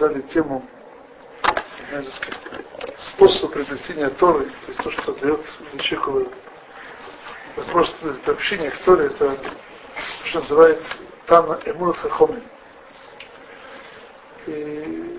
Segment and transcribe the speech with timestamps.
[0.00, 0.66] дали тему
[2.96, 5.40] способ приобретения Торы, то есть то, что дает
[5.80, 6.32] человеку
[7.56, 10.82] возможность общения к Торе, это то, что называет
[11.26, 12.42] Тана Эмунат Хахомин.
[14.46, 15.18] И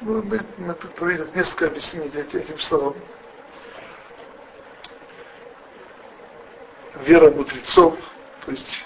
[0.00, 2.96] мы, мы, мы провели несколько объяснений этим словам.
[7.04, 7.98] Вера мудрецов,
[8.44, 8.84] то есть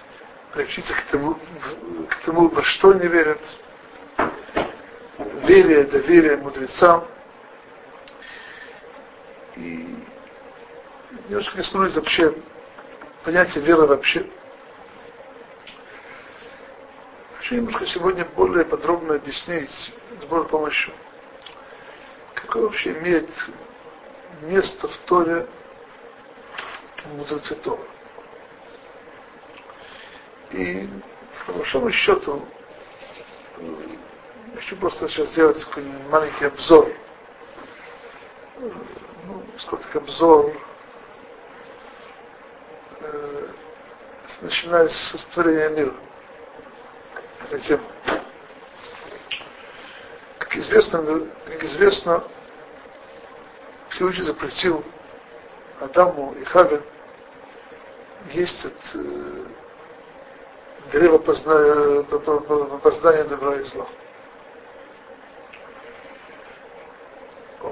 [0.52, 3.40] приобщиться к тому, к тому, во что они верят,
[5.18, 7.06] верие, доверие мудрецам.
[9.56, 9.96] И
[11.28, 12.34] немножко коснулись вообще
[13.24, 14.26] понятия веры вообще.
[17.36, 20.92] Хочу немножко сегодня более подробно объяснить с Божьей помощью,
[22.34, 23.30] какое вообще имеет
[24.42, 25.46] место в Торе
[27.12, 27.82] мудрецы Тора.
[30.52, 30.88] И
[31.46, 32.46] по большому счету
[34.54, 36.90] хочу просто сейчас сделать такой маленький обзор.
[38.56, 40.52] Ну, сколько обзор,
[43.00, 43.48] э,
[44.40, 45.94] начиная с сотворения мира.
[47.44, 47.84] Этой темы.
[50.38, 52.24] Как известно, как известно,
[53.90, 54.84] Всевышний запретил
[55.80, 56.82] Адаму и Хаве
[58.32, 59.44] есть от э,
[60.92, 62.02] древо познания,
[62.82, 63.86] познания добра и зла.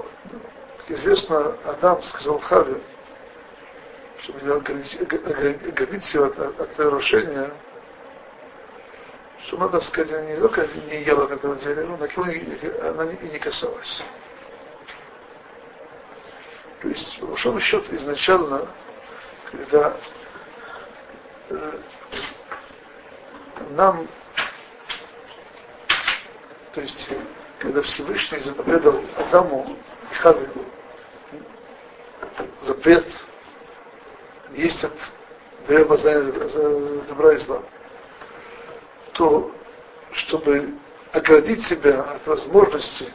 [0.01, 2.81] Как известно, Адам сказал Хаве,
[4.19, 7.53] чтобы оградить ее от, от, от нарушения,
[9.45, 13.39] что надо сказать, она не только не ела от этого дерева, но она и не
[13.39, 14.03] касалась.
[16.81, 18.67] То есть, по большому счету, изначально,
[19.51, 19.97] когда
[21.49, 21.79] э,
[23.69, 24.07] нам,
[26.73, 27.07] то есть,
[27.63, 29.77] когда Всевышний заповедал Адаму
[30.11, 30.49] и Хаве
[32.61, 33.05] запрет
[34.51, 34.93] есть от
[35.65, 35.97] древа
[37.07, 37.63] добра и зла,
[39.13, 39.49] то
[40.11, 40.73] чтобы
[41.13, 43.11] оградить себя от возможности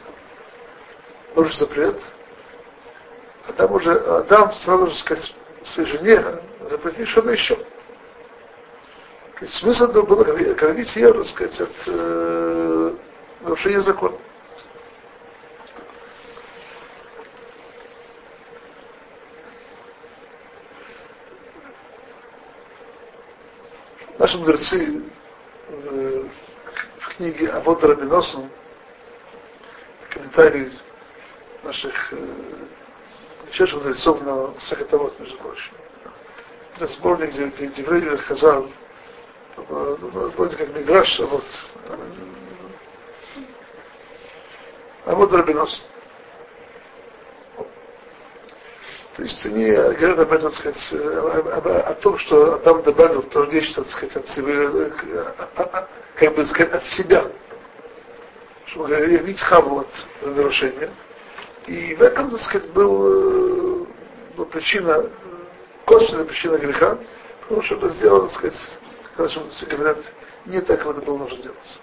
[1.35, 2.01] нарушить запрет,
[3.47, 6.23] Адам уже, Адам сразу же сказать своей жене,
[6.61, 7.55] запретить что-то еще.
[7.55, 12.95] То есть смысл этого было оградить ее, так сказать, от э,
[13.41, 14.17] нарушения закона.
[24.29, 25.03] Наши мудрецы
[25.69, 26.29] в,
[26.99, 28.51] в книге Авод Рабиносом,
[30.11, 30.71] комментарии
[31.63, 32.67] наших э,
[33.51, 35.73] еще мудрецов на Сахатавод, между прочим.
[36.75, 38.65] Это сборник, где, евреи Хазар,
[39.57, 41.45] вроде как Мидраш, а вот
[45.05, 45.87] а вот Рабинос.
[49.19, 53.45] То есть они говорят об этом, так сказать, о, о том, что Адам добавил то
[53.47, 54.69] нечто, так сказать, от себя,
[56.15, 57.25] как бы сказать, от себя,
[58.67, 59.89] чтобы явить Хаву от
[60.21, 60.89] нарушения.
[61.67, 63.89] И в этом, так сказать, был,
[64.37, 65.09] была причина,
[65.83, 66.97] косвенная причина греха,
[67.41, 68.79] потому что это сделано, так сказать,
[69.17, 69.97] наши мудрецы говорят,
[70.45, 71.79] не так, как это было нужно делать.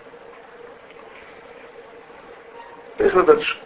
[2.96, 3.65] Поехали дальше.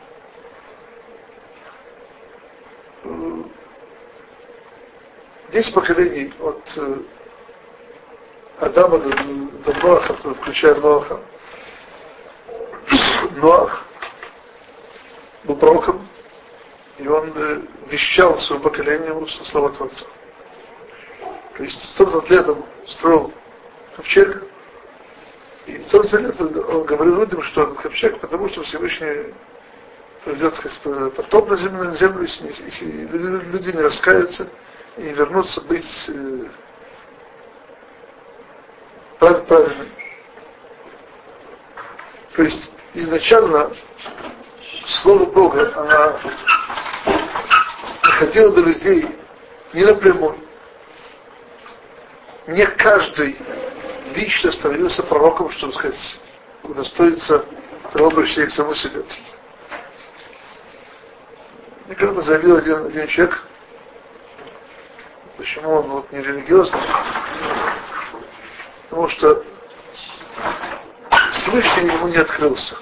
[5.52, 6.96] Десять поколений от э,
[8.58, 11.20] Адама до, до Ноаха, включая Ноаха.
[13.36, 13.84] Ноах
[15.42, 16.06] был пророком,
[16.98, 20.06] и он э, вещал своему поколению со слова Творца.
[21.56, 23.32] То есть 120 лет он строил
[23.96, 24.44] ковчег,
[25.66, 29.34] и 40 лет он говорил людям, что этот ковчег, потому что Всевышний
[30.24, 30.80] придет, сказать,
[31.16, 34.48] потоп на землю, на люди не раскаются,
[34.96, 36.44] и вернуться быть э,
[39.18, 39.88] правильным.
[42.34, 43.70] То есть изначально
[44.84, 46.20] Слово Бога, она
[48.02, 49.06] доходила до людей
[49.72, 50.38] не напрямую.
[52.46, 53.36] Не каждый
[54.14, 56.20] лично становился пророком, чтобы сказать,
[56.62, 57.44] удостоиться
[57.92, 59.04] того обращения к самому себе.
[61.86, 63.44] Мне когда заявил один, один человек,
[65.40, 66.82] Почему он вот не религиозный?
[68.82, 69.42] Потому что
[71.32, 72.76] Всевышний ему не открылся.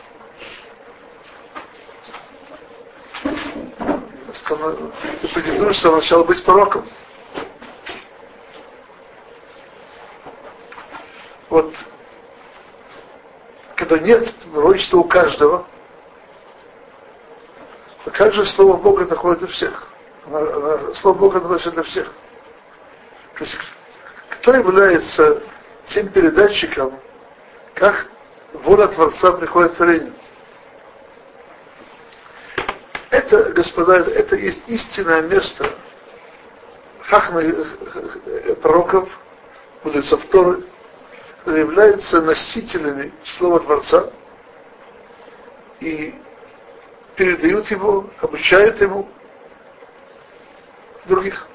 [5.22, 6.84] Ты претендуешь сначала быть пророком.
[11.50, 11.72] Вот
[13.76, 15.64] когда нет пророчества у каждого,
[18.04, 19.92] то как же Слово Бога доходит до всех?
[20.94, 22.12] Слово Бога значит для всех.
[23.38, 23.56] То есть,
[24.30, 25.42] кто является
[25.84, 26.98] тем передатчиком,
[27.74, 28.06] как
[28.52, 30.12] воля Творца приходит в творение?
[33.10, 35.70] Это, господа, это есть истинное место
[37.02, 37.64] хахмы э,
[38.26, 39.08] э, пророков,
[39.84, 40.64] мудрецов Торы,
[41.38, 44.10] которые являются носителями Слова Творца
[45.80, 46.12] и
[47.16, 49.08] передают его, обучают ему
[51.06, 51.46] других.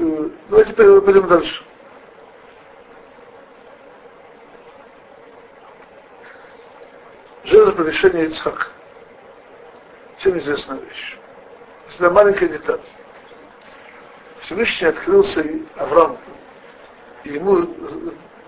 [0.00, 1.62] Э, давайте пойдем дальше.
[7.44, 8.68] Жертвоприношение Ицхака.
[10.16, 11.18] Всем известная вещь.
[11.94, 12.80] Это маленькая деталь.
[14.40, 15.44] Всевышний открылся
[15.76, 16.18] Аврааму,
[17.24, 17.66] и ему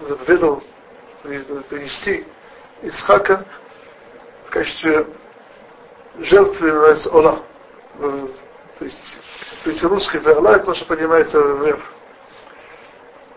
[0.01, 0.63] заповедал
[1.23, 2.27] принести
[2.81, 3.45] Исхака
[4.47, 5.07] в качестве
[6.19, 7.43] жертвы называется Ола.
[7.99, 9.19] То есть,
[9.63, 11.83] то есть Ола, это то, что поднимается вверх.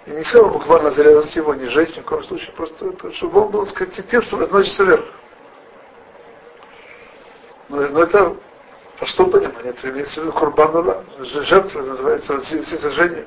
[0.05, 3.51] И не сказал буквально зарезать его, не жечь ни в коем случае, просто чтобы он
[3.51, 5.05] был, сказать, тем, что относится вверх.
[7.69, 8.35] Но, но это
[8.99, 9.71] по что понимание?
[9.71, 13.25] Это имеется в виду Курбанула, жертва, называется все, все сожжения.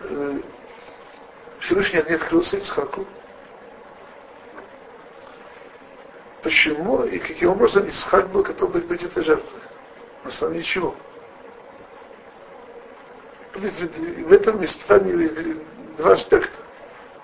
[0.00, 0.40] Э,
[1.60, 3.06] Всевышний не открылся Ицхаку.
[6.42, 9.60] Почему и каким образом Исхак был готов быть этой жертвой?
[10.24, 10.94] Основании чего?
[13.54, 16.58] В этом испытании есть два аспекта.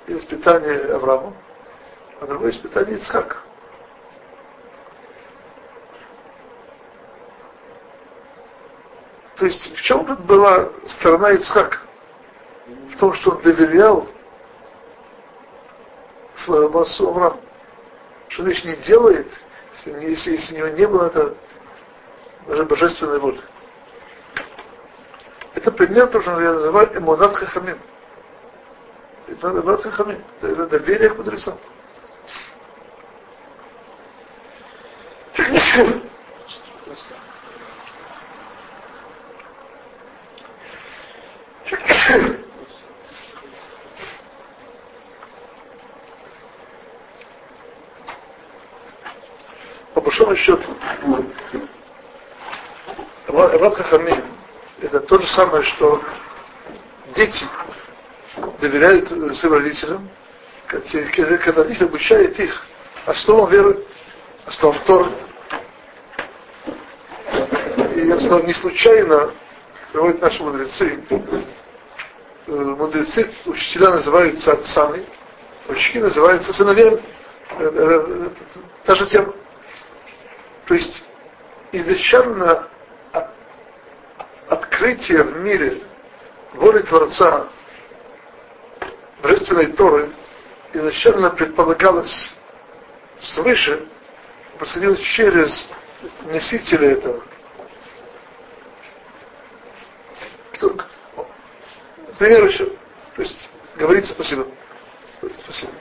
[0.07, 1.35] Испытание Авраама,
[2.21, 3.39] а другое испытание Ицхака.
[9.37, 11.87] То есть в чем тут была сторона Ицхак?
[12.93, 14.07] В том, что он доверял
[16.37, 17.41] своему отцу Аврааму.
[18.29, 19.27] Что он их не делает,
[19.73, 21.35] если, если, у него не было это
[22.47, 23.41] даже божественной воли.
[25.55, 27.79] Это пример, то, что я называю эмунат хахамим.
[29.27, 30.25] Эмунат хахамим.
[30.41, 31.59] Это доверие к мудрецам.
[49.95, 50.77] По большому счету,
[53.49, 54.23] Раб Хахамим
[54.81, 56.03] это то же самое, что
[57.15, 57.45] дети
[58.61, 60.11] доверяют своим родителям,
[60.67, 62.67] когда, когда родитель обучает их
[63.07, 63.85] основам веры,
[64.47, 65.11] основам Торы.
[67.95, 69.31] И я сказал, не случайно
[69.93, 71.05] приводят наши мудрецы,
[72.51, 75.07] Э, мудрецы, учителя называются отцами,
[75.69, 77.01] ученики называются сыновьями.
[77.51, 78.31] Э, э,
[78.85, 79.33] та же тема.
[80.67, 81.05] То есть
[81.71, 82.67] изначально
[84.51, 85.81] открытие в мире
[86.55, 87.47] воли Творца,
[89.23, 90.11] божественной Торы,
[90.73, 92.35] изначально предполагалось
[93.19, 93.87] свыше,
[94.59, 95.71] происходило через
[96.25, 97.23] носителя этого.
[102.19, 102.67] Пример еще.
[102.67, 104.47] То есть говорится, спасибо.
[105.45, 105.73] Спасибо.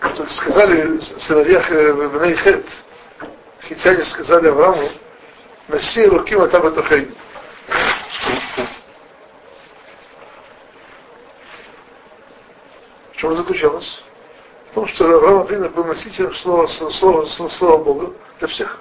[0.00, 1.60] То есть сказали сыновья
[2.08, 2.66] Бней Хет,
[3.62, 4.88] хитяне сказали Аврааму,
[5.68, 7.10] Наси Руким Атаба Тухей.
[13.12, 14.02] В чем заключалось?
[14.70, 18.80] В том, что Авраам Авина был носителем слова, слова, слова, Бога для всех.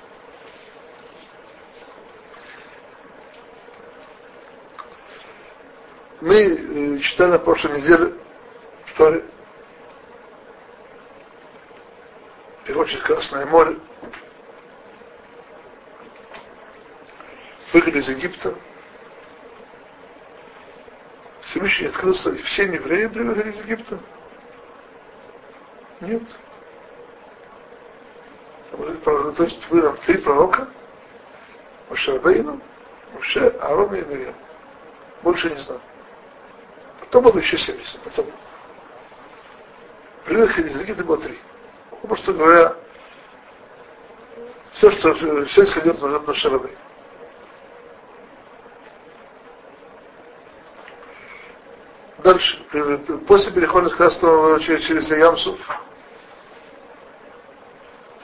[6.22, 8.14] Мы э, читали на прошлой неделе
[8.86, 9.26] в Торе,
[12.66, 13.78] перевод через Красное море,
[17.74, 18.56] выходили из Египта,
[21.46, 24.00] Всевышний открылся всем евреям при выходе из Египта?
[26.02, 26.24] Нет.
[28.72, 30.68] То есть нам три пророка,
[31.90, 32.60] Мушарбейну,
[33.14, 34.36] Муше, Аарон и Мирьям.
[35.22, 35.82] Больше не знаю.
[37.12, 38.00] То было еще 70.
[38.02, 38.26] Потом
[40.26, 41.38] при выходе из Египта было три.
[41.92, 42.76] Ну, просто говоря,
[44.74, 46.72] все, что все исходило от на Шарабы.
[52.24, 52.58] Дальше,
[53.28, 55.60] после перехода к Храстову через, через Ямсов,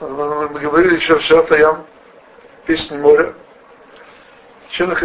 [0.00, 1.86] мы говорили еще Шарата Ям,
[2.66, 3.34] песни моря,
[4.76, 4.96] там,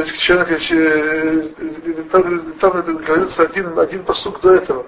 [2.59, 4.85] там говорится один, один посук до этого.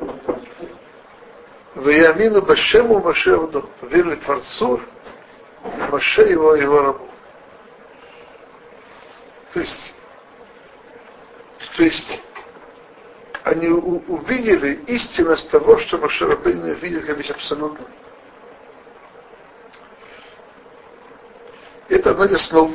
[1.76, 3.70] Ваямину Башему Машевду.
[3.82, 4.80] Поверили Творцу
[5.66, 7.08] и Моше его, его рабу.
[9.54, 9.96] То есть,
[11.76, 12.24] то есть
[13.50, 17.88] они увидели истинность того, что Моше Рабейну видит как вещь абсолютно.
[21.88, 22.72] Это одна из основ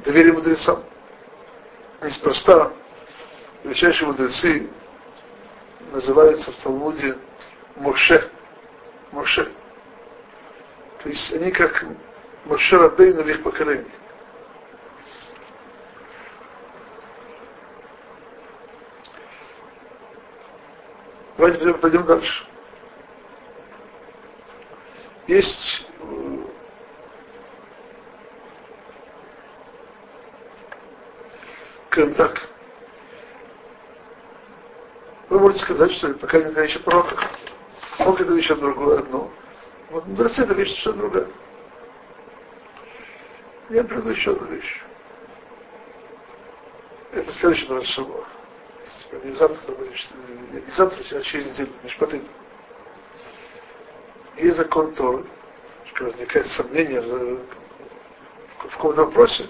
[0.00, 0.84] доверия мудрецам.
[2.02, 2.72] Неспроста
[3.64, 4.70] величайшие мудрецы
[5.92, 7.16] называются в Талмуде
[7.76, 8.30] Моше.
[9.12, 9.50] Моше.
[11.02, 11.84] То есть они как
[12.44, 13.90] Моше Рабейну в их поколении.
[21.36, 22.46] Давайте пойдем дальше.
[25.26, 25.86] Есть
[31.92, 32.48] скажем так,
[35.28, 37.16] вы можете сказать, что пока не знаю еще пророка.
[37.98, 39.30] Пророк это еще другое одно.
[39.90, 41.28] Вот мудрецы это вещь что другая.
[43.68, 44.82] Я приду еще одну вещь.
[47.12, 48.24] Это следующий раз Шабуа
[49.24, 49.74] не завтра,
[50.52, 52.28] не завтра, а через неделю, Мишпатым.
[54.36, 55.24] Есть закон Торы,
[55.84, 57.40] что возникает сомнение в,
[58.68, 59.46] в каком-то вопросе,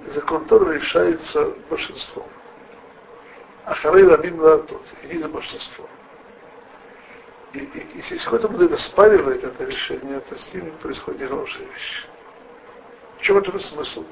[0.00, 2.26] закон Торы решается большинством.
[3.64, 5.86] А Харей Рамим тот, иди за большинство.
[7.52, 12.06] И, и, и если кто-то будет оспаривать это решение, то с ним происходит нехорошая вещь.
[13.18, 14.04] В чем это смысл?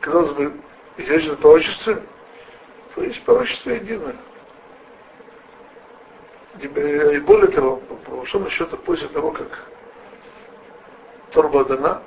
[0.00, 0.60] Казалось бы,
[0.96, 2.06] если речь идет о пророчестве,
[2.94, 4.16] то есть пророчество единое.
[6.58, 9.68] И более того, по большому счету, после того, как
[11.32, 12.02] Торба дана,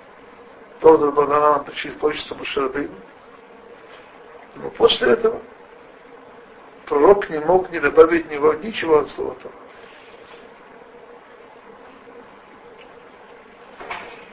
[0.79, 2.95] Торба дана нам через пророчество Бушарабейну,
[4.55, 5.39] но после этого
[6.87, 9.53] пророк не мог не добавить него ничего от слова Тора.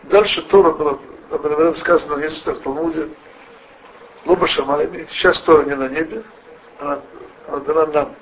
[0.05, 0.99] Дальше Тора было,
[1.31, 3.11] об этом сказано в нескольких Талмуде,
[4.27, 6.25] Лоба Шамайми, сейчас Тора не на небе,
[6.81, 7.01] она,
[7.47, 8.15] она дана нам.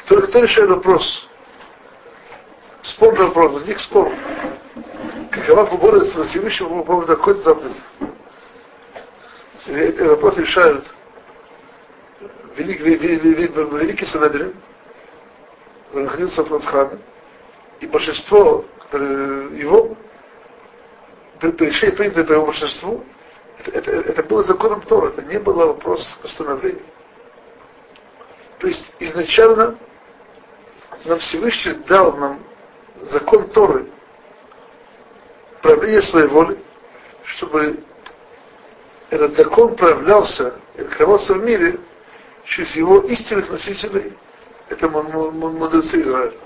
[0.00, 1.26] Кто, кто решает вопрос?
[2.82, 4.12] Спорный вопрос, возник спор.
[5.30, 7.82] Какова поборность Всевышнего по поводу какой-то заповеди?
[9.66, 10.94] Этот вопрос решают
[12.56, 14.54] велик, велик, велик, великий Санадрин,
[15.88, 16.98] который находился в храме,
[17.80, 19.96] и большинство, которое его,
[21.40, 23.02] решение принято по его большинству,
[23.70, 26.82] это, это, было законом Тора, это не было вопрос постановления.
[28.58, 29.78] То есть изначально
[31.04, 32.40] нам Всевышний дал нам
[32.96, 33.90] закон Торы,
[35.62, 36.62] правление своей воли,
[37.24, 37.82] чтобы
[39.10, 41.78] этот закон проявлялся и открывался в мире
[42.44, 44.16] через его истинных носителей,
[44.68, 46.38] это мудрецы Израиля.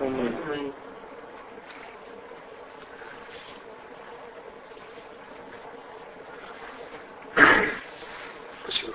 [0.00, 0.72] Аминь.
[8.62, 8.94] Спасибо.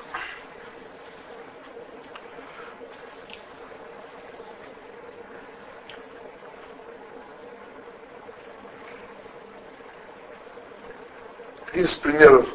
[11.73, 12.47] Из примеров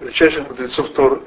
[0.00, 1.22] величайших мудрецов Торы,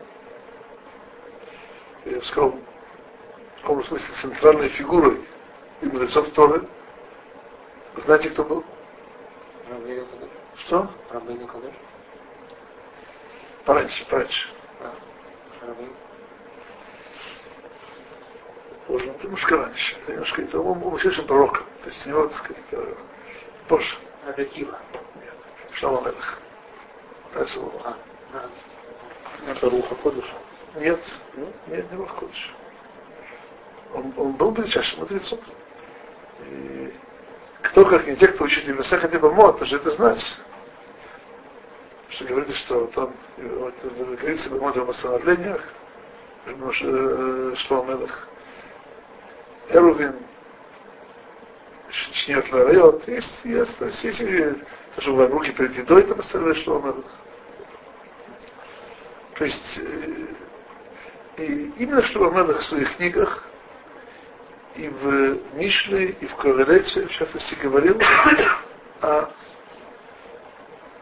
[2.03, 5.25] я бы сказал, в каком смысле центральной фигурой
[5.81, 6.67] и мудрецов Торы.
[7.95, 8.63] Знаете, кто был?
[9.69, 10.05] Рабейн
[10.55, 10.89] Что?
[11.09, 11.73] Рабейн Кадыш.
[13.65, 14.49] Пораньше, пораньше.
[14.81, 14.93] А,
[15.65, 15.93] Рабейн.
[18.87, 19.95] Позже, это немножко раньше.
[20.01, 21.65] Это немножко, это он был пророком.
[21.81, 22.97] То есть у него, так сказать, это
[23.67, 23.97] позже.
[24.25, 24.77] Рабекива.
[25.15, 25.33] Нет.
[25.71, 26.39] Шлама Мелех.
[27.31, 27.81] Так же было.
[27.83, 27.97] А,
[28.33, 29.51] да.
[29.51, 30.25] Это Руха Кодыш?
[30.75, 30.99] Нет,
[31.67, 32.53] нет, не Рух Кодыш.
[33.93, 35.39] Он, он был величайшим мудрецом.
[37.63, 40.37] Кто, как не те, кто учит Месахат и Бамот, должен это знать.
[42.09, 45.61] Что говорится, что вот он, вот, говорится Бамот в восстановлениях,
[46.45, 48.27] что он Мелах,
[49.69, 50.15] Эрувин,
[51.89, 56.79] Шнет Ларайот, есть, есть, то есть, есть, то, что в руки перед едой, поставили что
[56.79, 57.03] он
[59.37, 59.79] То есть,
[61.37, 63.45] и именно что в своих книгах
[64.75, 67.99] и в Мишле, и в Ковелете, в частности, говорил
[69.01, 69.29] о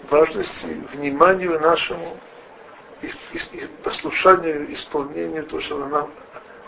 [0.10, 2.18] важности вниманию нашему
[3.01, 6.12] и, и, и послушанию, исполнению того, что нам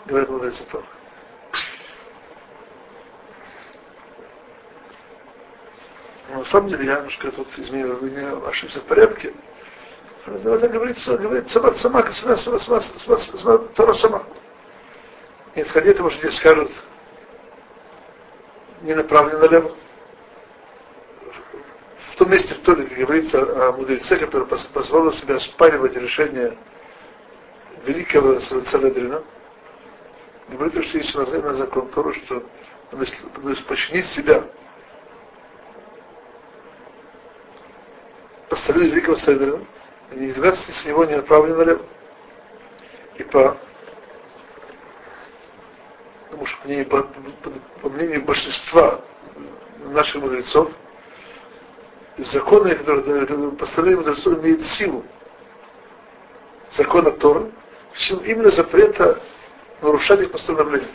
[0.06, 0.86] говорят мудрецы Тора.
[6.28, 9.32] На самом деле я немножко тут изменил, ошибся в порядке.
[10.26, 14.24] Это говорится, говорит сама, сама, сама, сама, сама, сама, сама, Тора сама.
[15.54, 16.70] Не отходи, потому что здесь скажут
[18.82, 19.76] не направлено налево.
[22.12, 26.56] В том месте в Торе, где говорится о мудреце, который позволил себе оспаривать решение
[27.84, 29.22] великого Санедрина,
[30.48, 32.42] говорится, что есть разный закон Тору, что
[32.92, 34.44] он подчинить себя
[38.48, 39.66] постановлению великого Санедрина,
[40.12, 41.84] не избавиться с него не направлено налево.
[43.16, 43.58] И по
[46.36, 47.50] потому что мнение, по, по,
[47.80, 49.00] по мнению большинства
[49.86, 50.70] наших мудрецов,
[52.18, 55.02] законы, которые постановление мудрецов имеют силу
[56.70, 57.50] закона Тора,
[57.94, 59.18] силу именно запрета
[59.80, 60.88] нарушать их постановления.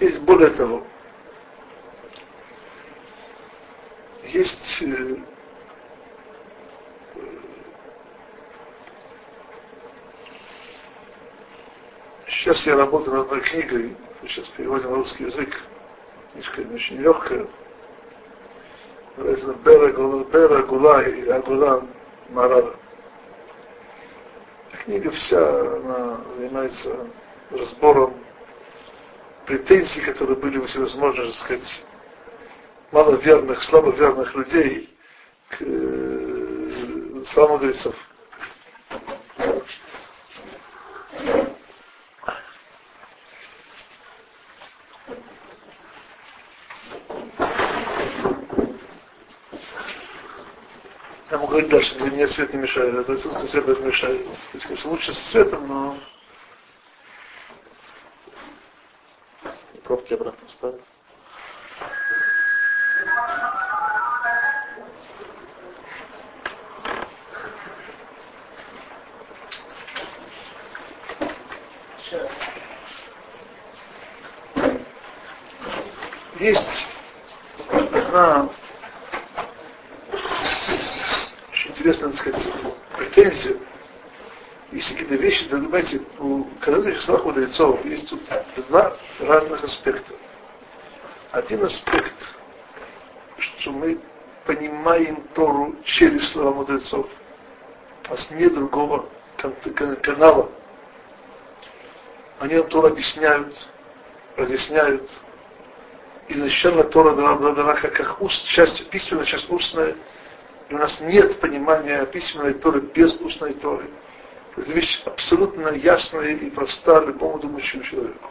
[0.00, 0.86] Есть более того,
[4.28, 5.16] есть э,
[12.48, 15.54] сейчас я работаю над одной книгой, сейчас переводим на русский язык,
[16.32, 17.46] книжка очень легкая,
[19.16, 21.86] называется Бера, Бера Гула и Агула
[22.30, 22.74] Марара.
[24.84, 27.08] Книга вся, она занимается
[27.50, 28.14] разбором
[29.44, 31.84] претензий, которые были всевозможные, так сказать,
[32.92, 34.96] маловерных, слабоверных людей
[35.50, 37.94] к э, словам мудрецов.
[51.68, 54.26] Говорить дальше, для меня свет не мешает, это отсутствие света не мешает.
[54.62, 55.98] Конечно, лучше со светом, но...
[59.84, 60.80] Пробки обратно вставить.
[76.40, 76.86] есть
[77.70, 78.48] одна
[81.88, 82.52] интересная, так сказать,
[82.96, 83.56] претензия.
[84.72, 88.20] Есть какие-то вещи, да, понимаете, у канонических словах мудрецов есть тут
[88.68, 90.14] два разных аспекта.
[91.32, 92.34] Один аспект,
[93.38, 93.98] что мы
[94.44, 97.08] понимаем Тору через слова мудрецов.
[98.06, 99.08] У нас нет другого
[100.02, 100.50] канала.
[102.40, 103.54] Они нам Тору объясняют,
[104.36, 105.08] разъясняют,
[106.28, 109.96] изначально Тора дана, дана как, как уст, часть письменная, часть устная.
[110.68, 113.88] И у нас нет понимания письменной Торы без устной Торы.
[114.56, 118.30] Это вещь абсолютно ясная и проста любому думающему человеку.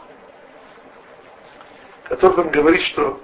[2.04, 3.20] Который там говорит, что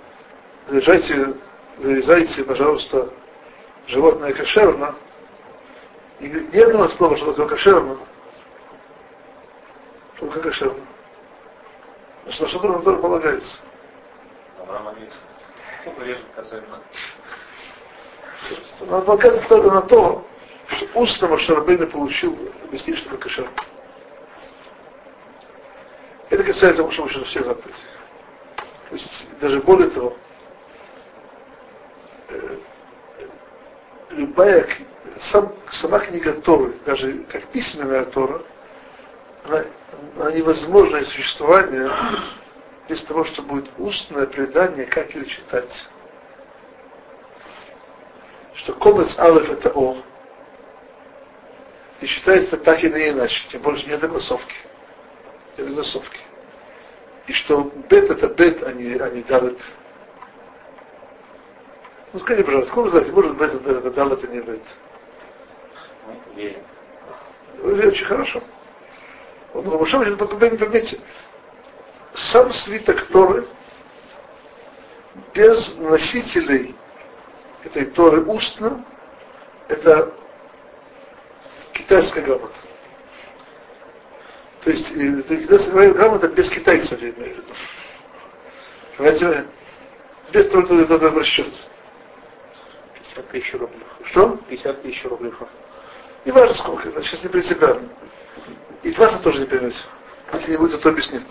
[0.67, 1.37] заряжайте,
[1.79, 3.13] зарезайте, пожалуйста,
[3.87, 4.97] животное кошерно.
[6.19, 7.99] И ни одного слова, что такое кошерно.
[10.17, 10.87] Что такое кошерно.
[12.25, 13.59] Значит, на что Тора полагается.
[14.59, 14.95] Авраама
[15.99, 16.81] режет касательно.
[18.81, 20.27] Надо показывать тогда на то,
[20.69, 23.49] что устно Машарабейна получил объяснить, что такое.
[26.31, 27.81] Это касается Машарабейна всех заповедей.
[28.89, 30.17] То есть даже более того,
[32.29, 32.59] э,
[34.11, 34.69] любая
[35.19, 38.43] сам, сама книга Торы, даже как письменная Тора,
[39.45, 39.65] она,
[40.17, 41.91] она невозможное существование
[42.89, 45.89] без того, что будет устное предание, как ее читать.
[48.55, 49.97] Что комец алиф это о.
[52.01, 54.55] И считается так и не иначе, тем более нет голосовки.
[55.57, 56.21] Нет голосовки.
[57.27, 59.59] И что бет это бет, а не, а не далит.
[62.13, 64.63] Ну скажите, пожалуйста, как вы знаете, может бет это, это далит, а не бет?
[67.59, 68.43] Вы верите очень хорошо.
[69.55, 71.01] Он, в большом счету, пометьте,
[72.13, 73.47] сам свиток Торы
[75.33, 76.75] без носителей
[77.65, 78.85] этой Торы устно,
[79.69, 80.13] это
[81.73, 82.55] китайская грамота.
[84.63, 87.55] То есть это китайская грамота без китайцев, я имею в виду.
[88.97, 89.47] Понимаете?
[90.33, 91.53] Без того, кто это расчет.
[92.95, 93.83] 50 тысяч рублей.
[94.05, 94.37] Что?
[94.49, 95.33] 50 тысяч рублей.
[96.25, 97.89] Не важно сколько, это сейчас не принципиально.
[98.83, 99.79] И 20 тоже не поймете.
[100.33, 101.23] Если не будет, то объяснит.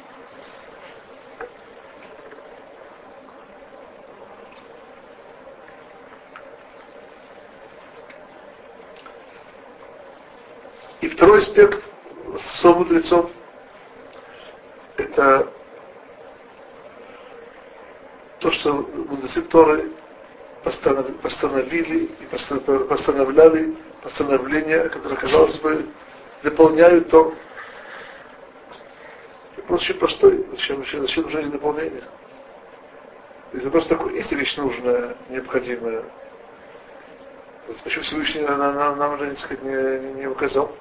[11.02, 11.84] И второй аспект
[12.62, 13.30] слов мудрецов,
[14.98, 15.52] это
[18.40, 19.92] то, что мудрецы Торы
[20.64, 25.88] постановили и постановляли постановления, которые, казалось бы,
[26.44, 27.34] дополняют то.
[29.68, 30.46] Просто очень простой.
[30.52, 32.04] Зачем, зачем нужно эти дополнения?
[33.54, 36.04] Это просто такое, есть вещь нужная, необходимая.
[37.84, 40.76] Почему Всевышний нам, нам, нам же, сказать, не, не указал?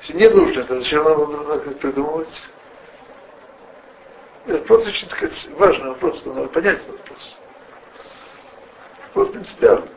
[0.00, 2.48] Если не нужно, то зачем нам это придумывать?
[4.46, 7.36] Это просто очень, так сказать, важный вопрос, надо понять этот вопрос.
[9.08, 9.90] Вопрос принципиальный.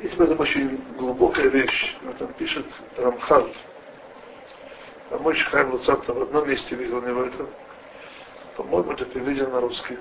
[0.00, 1.96] Есть в этом очень глубокая вещь.
[2.02, 2.66] В этом пишет
[2.98, 3.50] Рамхаль.
[5.10, 7.46] А мой Хайм Луцат в одном месте видел у него это.
[8.56, 9.98] По-моему, это переведено на русский.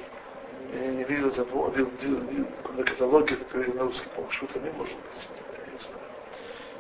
[0.73, 4.09] Я не видел, это видел, видел, видел, на каталоге это на русский.
[4.09, 5.27] По-моему, не может быть.
[5.57, 6.03] Я не знаю.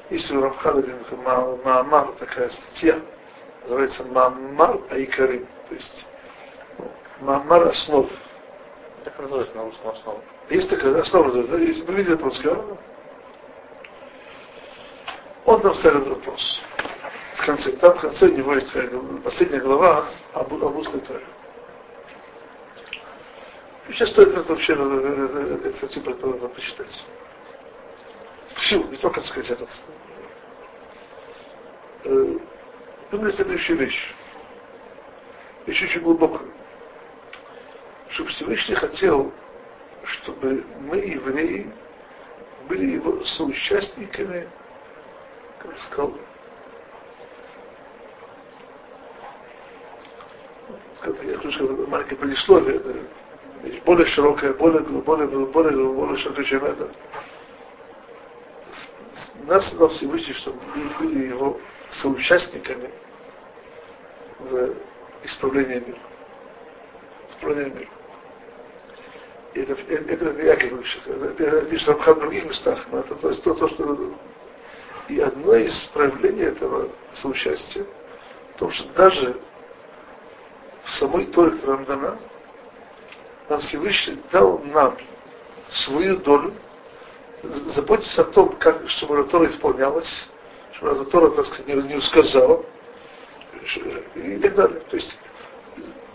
[0.09, 0.97] Есть у Рамхала один
[1.63, 2.99] Маамар, такая статья,
[3.63, 6.07] называется Маамар Айкарим, то есть
[6.79, 8.09] ну, Маамар основ.
[9.03, 10.21] Так называется на русском основа.
[10.49, 12.49] Есть такая основа, если вы видите по-русски,
[15.45, 16.61] он там ставит вопрос.
[17.37, 18.73] В конце, там в конце у него есть
[19.23, 21.25] последняя глава об, об устной Торе.
[23.87, 27.05] Сейчас стоит это вообще эту статью почитать.
[28.55, 29.69] Всю, не только, так сказать, этот.
[32.05, 32.37] Э,
[33.11, 34.13] думаю, следующую вещь.
[35.65, 36.53] Вещь очень глубокую.
[38.09, 39.33] Чтобы Всевышний хотел,
[40.03, 41.73] чтобы мы, евреи,
[42.67, 44.47] были его соучастниками
[45.63, 46.13] как сказал,
[51.23, 52.81] я хочу маленькое предисловие,
[53.63, 56.91] это более широкое, более, более, более, более широкое, чем это.
[59.45, 61.59] Нас дал Всевышний, чтобы мы были его
[61.91, 62.89] соучастниками
[64.39, 64.75] в
[65.23, 65.99] исправлении мира.
[67.29, 67.89] Исправлении мира.
[69.53, 72.99] И это, это, это я говорю сейчас, это, это пишет Рамхан в других местах, но
[72.99, 74.13] это то, есть то, то, что
[75.07, 77.85] и одно из проявлений этого соучастия
[78.55, 79.39] в том, что даже
[80.83, 82.17] в самой Торе, которая нам дана,
[83.49, 84.97] нам Всевышний дал нам
[85.71, 86.53] свою долю,
[87.41, 90.27] заботиться о том, как, чтобы Тора исполнялась,
[90.73, 92.63] чтобы Тора, так сказать, не, не ускользала,
[94.15, 94.79] и так далее.
[94.89, 95.17] То есть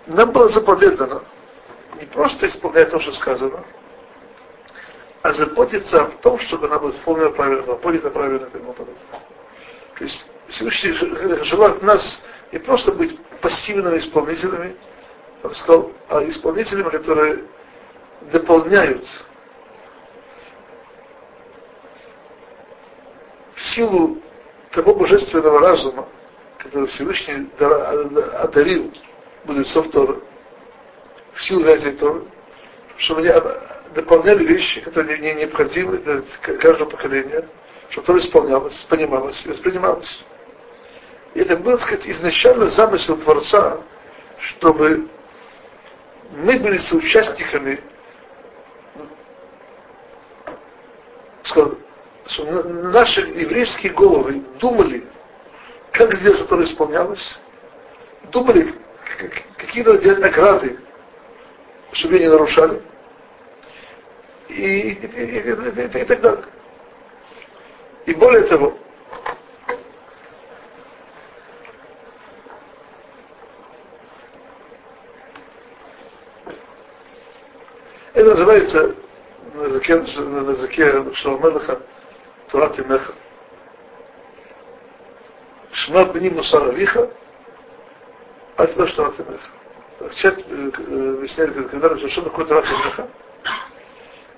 [0.07, 1.23] нам было заповедано
[1.99, 3.65] не просто исполнять то, что сказано,
[5.23, 8.97] а заботиться о том, чтобы она была исполнена правильно, понята правильно и тому подобное.
[9.99, 10.93] То есть Всевышний
[11.45, 14.77] желает нас не просто быть пассивными исполнителями,
[15.43, 17.45] я бы сказал, а исполнителями, которые
[18.33, 19.05] дополняют
[23.79, 24.19] силу
[24.73, 26.09] того божественного разума,
[26.59, 27.49] который Всевышний
[28.35, 28.93] одарил
[29.45, 30.21] мудрецов Торы,
[31.35, 32.25] в силу этой Торы,
[32.99, 33.31] чтобы они
[33.95, 36.23] дополняли вещи, которые не необходимы для
[36.59, 37.49] каждого поколения,
[37.91, 40.21] чтобы то исполнялось, понималось и воспринималось.
[41.35, 43.81] И это был, так сказать, изначально замысел Творца,
[44.39, 45.09] чтобы
[46.31, 47.81] мы были соучастниками,
[51.45, 51.79] сказал,
[52.27, 55.05] что наши еврейские головы думали,
[55.93, 57.41] как чтобы это исполнялось,
[58.31, 58.75] думали,
[59.57, 60.79] какие надо делать награды,
[61.93, 62.83] чтобы ее не нарушали,
[64.49, 66.45] и, и, и, и, и так далее.
[68.07, 68.79] И более того,
[78.19, 78.97] это называется
[79.55, 81.81] на языке, на языке Шалмелаха
[82.49, 83.13] Турат и Меха.
[85.71, 87.09] Шма бни мусар авиха,
[88.57, 90.15] а это Турат и Меха.
[90.17, 93.09] Часть объясняли, когда что такое Турат и Меха,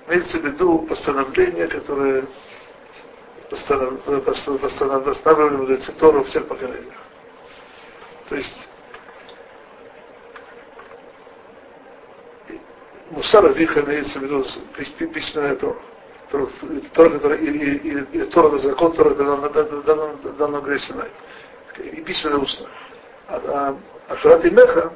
[0.07, 2.25] Имеется в виду постановление, которое
[3.49, 6.99] постановлены мудрецы Тору всех поколениях.
[8.29, 8.69] То есть
[13.11, 14.43] Мусара Виха имеется в виду
[15.13, 15.79] письменная Тора.
[16.93, 20.77] Тора, которая, или, или, или Тора, закон Тора, дан на горе.
[21.77, 22.67] И письменно устно.
[23.27, 24.93] А, а, а Турат и Меха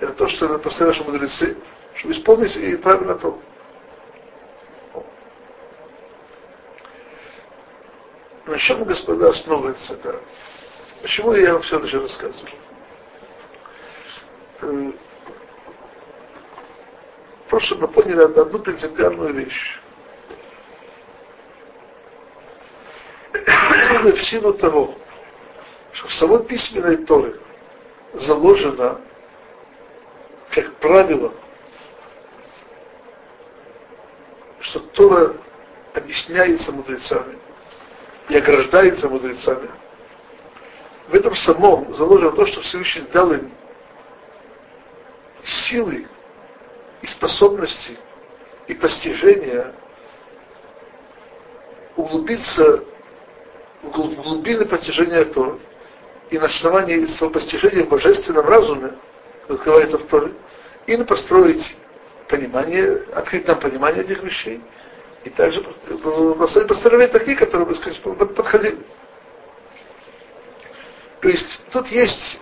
[0.00, 1.56] это то, что поставили мудрецы,
[1.96, 3.38] чтобы исполнить и правильно то.
[8.46, 10.18] На чем, господа, основывается это?
[11.02, 12.50] Почему я вам все это же рассказываю?
[17.50, 19.80] Просто мы поняли одну принципиальную вещь.
[24.00, 24.94] именно в силу того,
[25.92, 27.34] что в самой письменной Торе
[28.14, 29.00] заложено,
[30.52, 31.32] как правило,
[34.60, 35.34] что Тора
[35.94, 37.38] объясняется мудрецами
[38.28, 39.70] и ограждается мудрецами.
[41.08, 43.52] В этом самом заложено то, что Всевышний дал им
[45.42, 46.06] силы
[47.02, 47.96] и способности
[48.68, 49.74] и постижения
[51.96, 52.84] углубиться
[53.82, 55.58] в глубины постижения Торы
[56.30, 58.92] и на основании своего постижения в божественном разуме,
[59.48, 60.32] открывается в Торе,
[60.86, 61.76] и построить
[62.28, 64.62] понимание, открыть нам понимание этих вещей,
[65.24, 65.62] и также
[66.38, 68.78] построить построение такие, которые бы сказать, подходили.
[71.20, 72.40] То есть тут есть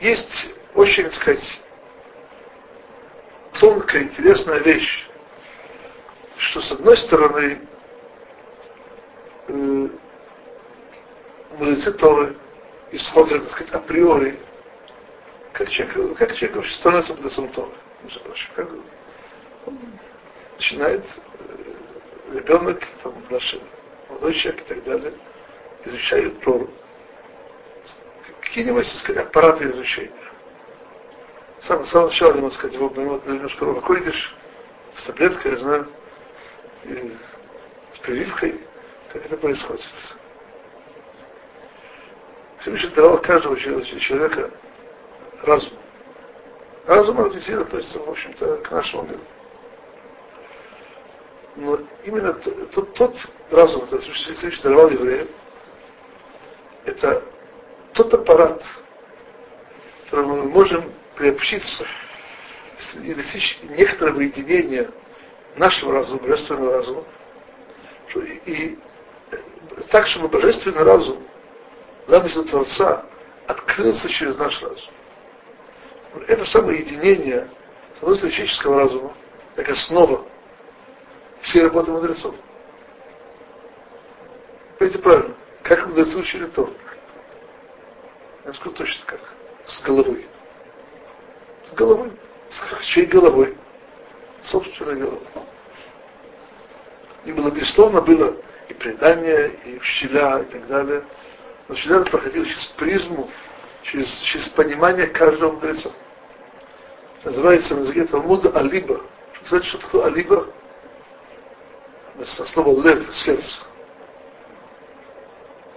[0.00, 1.62] есть очень, так сказать,
[3.60, 5.06] тонкая, интересная вещь,
[6.36, 7.68] что с одной стороны
[9.48, 9.88] э,
[11.56, 12.36] мудрецы Торы
[12.90, 14.38] исходят, так сказать, априори,
[15.52, 18.70] как человек, как человек вообще становится мудрецом Торы, между прочим, как
[19.66, 19.78] он
[20.54, 21.04] начинает
[21.38, 23.56] э, ребенок, там, наш
[24.08, 25.14] молодой человек и так далее,
[25.84, 26.68] изучает Тору.
[28.40, 30.23] Какие-нибудь, так сказать, аппараты изучения.
[31.64, 34.36] С самого, самого начала, можно сказать, ну, вот немножко глубоко идешь,
[34.96, 35.88] с таблеткой, я знаю,
[36.84, 37.16] и
[37.94, 38.60] с прививкой,
[39.10, 39.88] как это происходит.
[42.60, 44.50] Всевышний давал каждого человека
[45.42, 45.72] разум.
[46.86, 49.22] Разум развития относится, в общем-то, к нашему миру.
[51.56, 53.16] Но именно тот, тот
[53.50, 55.28] разум, который Всевышний даровал евреям,
[56.84, 57.24] это
[57.94, 58.62] тот аппарат,
[60.04, 61.86] которому мы можем приобщиться
[63.02, 64.90] и достичь некоторого единения
[65.56, 67.04] нашего разума, божественного разума,
[68.46, 68.78] и
[69.90, 71.26] так, чтобы божественный разум,
[72.06, 73.06] замысел Творца,
[73.46, 74.92] открылся через наш разум.
[76.28, 77.48] Это самое единение,
[77.94, 79.16] с одной стороны, человеческого разума,
[79.56, 80.26] как основа
[81.42, 82.34] всей работы мудрецов.
[84.78, 85.34] Понимаете правильно?
[85.62, 86.72] Как мудрецы учили то?
[88.44, 89.20] Я скажу точно как.
[89.66, 90.26] С головой.
[91.74, 92.12] С головой.
[92.50, 93.56] С чьей головой?
[94.42, 95.26] Собственной головой.
[97.24, 98.36] И было, безусловно, было
[98.68, 101.02] и предание, и учителя, и так далее.
[101.66, 103.28] Но всегда это проходило через призму,
[103.82, 105.90] через, через понимание каждого мудреца.
[107.24, 109.00] Называется на языке Талмуда алиба.
[109.42, 110.46] Знаете, что такое алиба?
[112.24, 113.58] Со слова лев, сердце.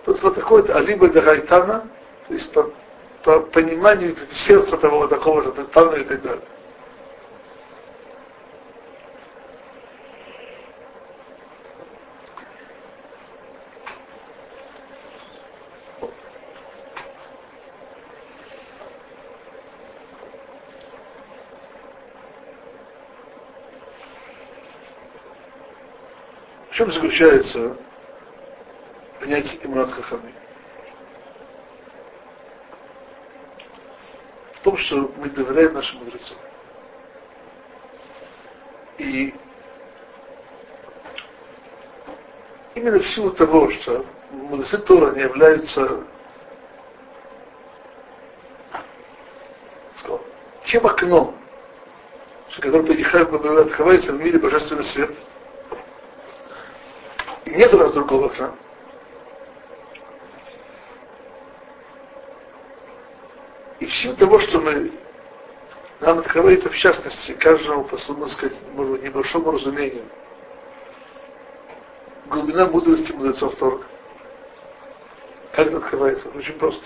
[0.06, 1.90] То есть вот такое алиба дагайтана,
[2.28, 2.54] то есть
[3.28, 6.46] по, по пониманию сердца того, такого же, Тана и так далее.
[26.70, 27.76] В чем заключается
[29.20, 30.47] понятие Имрат Хахами?
[34.68, 36.38] Том, что мы доверяем нашим мудрецам.
[38.98, 39.34] И
[42.76, 46.04] именно в силу того, что мудрецы Тора не являются
[50.00, 50.22] сказал,
[50.66, 51.38] тем окном,
[52.60, 55.12] которое открывается в мире божественный свет–
[57.46, 58.54] и нет у нас другого окна.
[64.02, 64.92] Силу того, что мы
[66.02, 70.06] нам открывается в частности каждому, по сказать, может быть, небольшому разумению,
[72.28, 73.88] глубина мудрости мудрецов Торг.
[75.54, 76.30] Как это открывается?
[76.30, 76.86] Очень просто.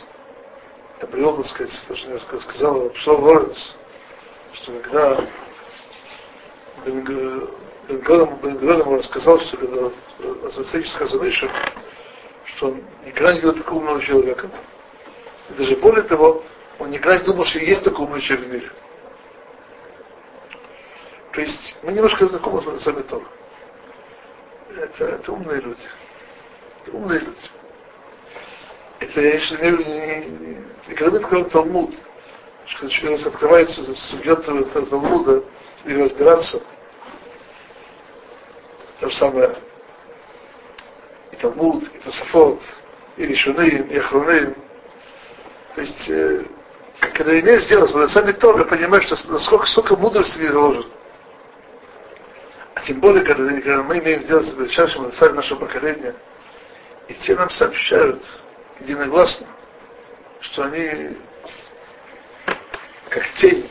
[1.02, 3.76] Я привел, так сказать, то, что я сказал, пошел Лоренс,
[4.54, 5.28] что когда
[6.86, 9.91] Бенгадам рассказал, что когда
[10.47, 11.52] Ацвецевич Хазаныша,
[12.45, 14.50] что он никогда не видел такого умного человека.
[15.50, 16.43] И даже более того,
[16.79, 18.71] он никогда не думал, что есть такой умный человек в мире.
[21.34, 23.25] То есть мы немножко знакомы с мудрецами Тора.
[24.69, 25.88] Это, это умные люди.
[26.81, 27.49] Это умные люди.
[28.99, 31.95] Это я еще имею в когда мы открываем Талмуд,
[32.79, 35.43] когда человек открывается, судьет Талмуда
[35.86, 36.62] и разбираться,
[38.99, 39.55] то же самое
[41.31, 42.62] и Талмуд, и Тософот,
[43.17, 44.55] и Ришуным, и Ахруным.
[45.75, 46.45] То есть, э,
[47.09, 50.85] когда имеешь дело с мудрецами Торы, понимаешь, что насколько, сколько мудрости в них заложено.
[52.75, 56.15] А тем более, когда, когда мы имеем дело с величайшим мудрецами нашего поколения,
[57.07, 58.23] и те нам сообщают
[58.79, 59.47] единогласно,
[60.41, 61.17] что они
[63.09, 63.69] как тень,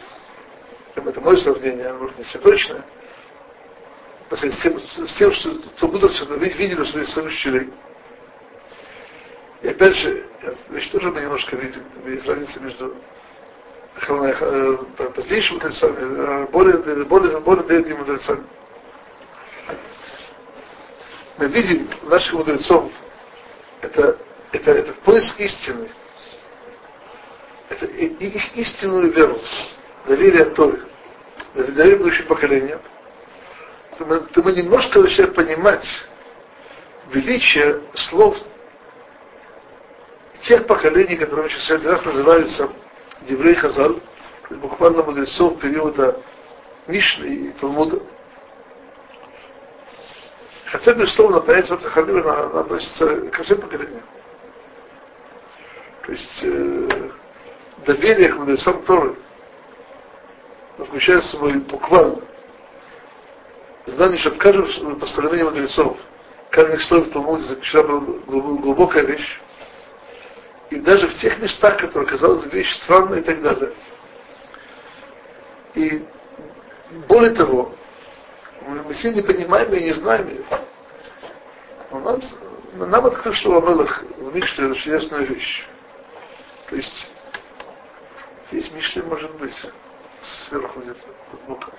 [0.95, 2.85] это мое сравнение, оно может не все точное,
[4.31, 7.73] с тем, с тем что то мудрость видели у своих своих учителей.
[9.63, 10.27] И опять же,
[10.69, 12.97] вещь тоже мы немножко видим, есть разница между
[13.97, 14.77] э,
[15.15, 18.45] позднейшими мудрецами, э, более, более, более древними мудрецами.
[21.39, 22.91] Мы видим наших мудрецов,
[23.81, 24.19] это,
[24.53, 25.89] это, это поиск истины,
[27.71, 29.41] это их истинную веру,
[30.07, 30.81] доверие Торе,
[31.55, 32.81] доверие будущим поколениям,
[33.99, 35.87] то мы, то мы немножко начинаем понимать
[37.13, 38.37] величие слов
[40.43, 42.71] тех поколений, которые сейчас раз называются
[43.23, 44.01] Деврей Хазал,
[44.51, 46.21] буквально мудрецов периода
[46.87, 48.01] Мишны и Талмуда.
[50.67, 54.03] Хотя, безусловно, понятие Хахамим относится ко всем поколениям.
[56.07, 57.11] То есть э,
[57.87, 59.17] доверие к мудрецам Торы
[60.79, 62.21] включает в собой буквально
[63.87, 65.99] знание, что в каждом постановлении мудрецов,
[66.51, 69.41] каждый слове в Талмуде заключена глубокая вещь,
[70.71, 73.73] и даже в тех местах, которые казалось вещь странная и так далее.
[75.75, 76.05] И
[77.09, 77.75] более того,
[78.67, 80.45] мы, все не понимаем и не знаем ее.
[81.91, 82.21] Но нам,
[82.75, 85.67] нам открыл, что Амелах, в Мишле это чудесная вещь.
[86.69, 87.11] То есть,
[88.51, 89.55] здесь Мишле может быть
[90.23, 91.01] сверху где-то,
[91.33, 91.75] под боком.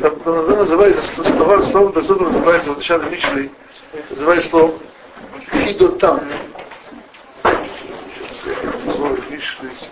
[0.00, 3.50] Там называется слова, слово Дасуда называется в начале Мишлей
[3.92, 4.80] Сейчас я слово
[9.28, 9.90] Мишлис.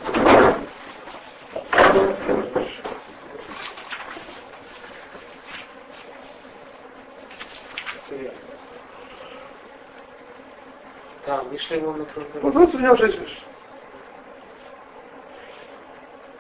[11.26, 13.44] Да, Мишли Вот у меня уже есть.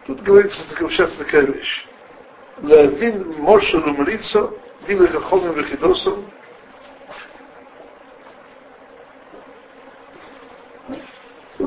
[0.06, 1.86] Тут говорится, сейчас такая вещь.
[2.62, 4.54] Лавин Моше Лумрицо,
[4.86, 6.24] Дивы Хахомим Вехидосом,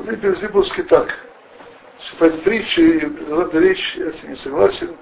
[0.04, 1.18] Тут перевести по-русски так,
[2.00, 4.96] что по притче и эта речь, ним не согласен.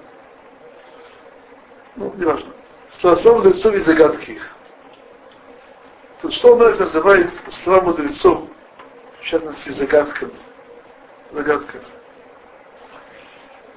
[1.97, 2.53] Ну, не важно.
[3.01, 4.47] Слова мудрецов и загадки их.
[6.21, 8.47] Тут что он называет слова мудрецов,
[9.19, 10.31] в частности, загадками.
[11.31, 11.83] Загадками.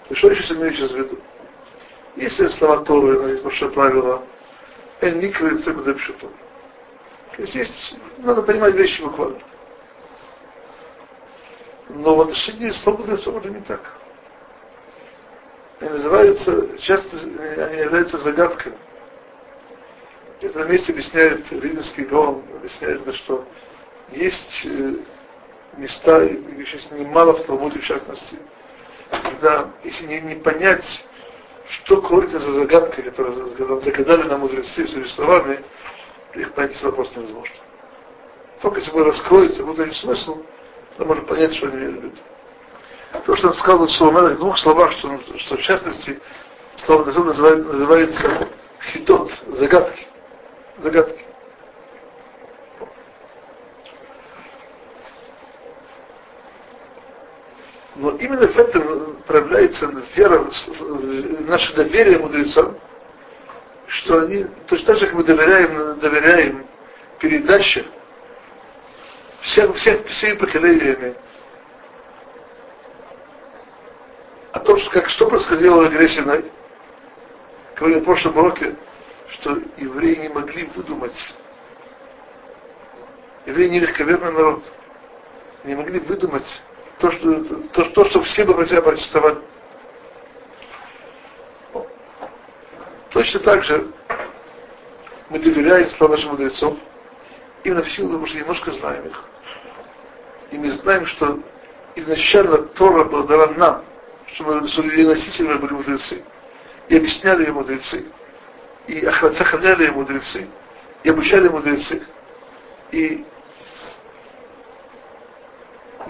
[0.08, 1.18] То что еще имею сейчас в виду?
[2.14, 4.22] Если слова Торы, но есть большое правило,
[5.00, 5.58] Эн Никры.
[5.58, 6.30] То
[7.38, 9.40] есть есть, надо понимать вещи буквально.
[11.88, 13.80] Но в отношении слов мудрецов уже не так.
[15.80, 18.76] Они называются, часто они являются загадками.
[20.40, 23.46] В этом месте объясняет Ринский Гаон, объясняет, что
[24.10, 24.96] есть э,
[25.76, 28.38] места, еще немало в Талмуде в частности,
[29.10, 31.04] когда, если не, не понять,
[31.68, 35.64] что кроется за загадкой, которую загадали нам мудрецы своими словами,
[36.34, 37.56] их понять просто невозможно.
[38.60, 40.42] Только если раскроется внутренний смысл,
[40.98, 42.12] мы можем понять, что они виду.
[43.24, 46.20] То, что он сказал Соломере, в двух словах, что, что в частности,
[46.76, 48.48] слово называется, называется
[48.92, 50.06] хитот, загадки.
[50.78, 51.24] Загадки.
[57.96, 60.46] Но именно в этом проявляется вера,
[61.46, 62.76] наше доверие мудрецам,
[63.86, 66.66] что они, точно так же, как мы доверяем, доверяем
[67.18, 67.86] передаче
[69.56, 71.14] всех, всех, всеми поколениями.
[74.52, 76.44] А то, что, как, что происходило в горе
[77.76, 78.76] говорили в прошлом уроке,
[79.28, 81.34] что евреи не могли выдумать.
[83.46, 84.62] Евреи не легковерный народ.
[85.64, 86.62] Не могли выдумать
[86.98, 89.38] то, что, то, то, что все бы про себя протестовали.
[93.10, 93.90] Точно так же
[95.30, 96.76] мы доверяем словам нашим мудрецов,
[97.64, 99.24] именно в силу того, что немножко знаем их.
[100.50, 101.40] И мы знаем, что
[101.96, 103.84] изначально Тора была дана нам,
[104.26, 106.22] что мы что ее носителями были мудрецы.
[106.88, 108.06] И объясняли ей мудрецы.
[108.86, 110.46] И охраняли ей мудрецы.
[111.02, 112.06] И обучали мудрецы.
[112.92, 113.24] И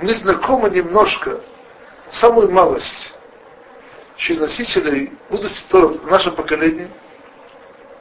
[0.02, 1.40] мы знакомы немножко,
[2.10, 3.14] самую малость,
[4.16, 6.90] через носителей мудрости Тора в нашем поколении,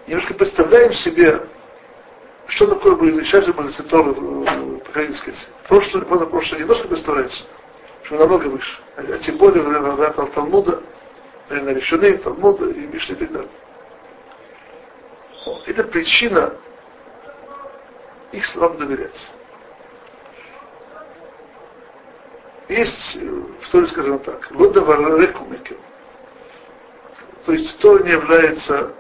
[0.08, 1.48] немножко представляем себе,
[2.48, 4.14] что такое были решать мудрецы Торы
[4.96, 7.44] поколение, сказать, прошлое, прошлое немножко представляется,
[8.04, 8.80] что намного выше.
[8.96, 10.82] А, а тем более в этом Талмуда,
[11.50, 13.52] наверное, решены, Талмуда и Мишли и так далее.
[15.66, 16.56] Это причина
[18.32, 19.30] их словам доверять.
[22.70, 25.78] Есть, в Торе сказано так, Лода Варарекумикем.
[27.46, 28.94] То есть Тора не является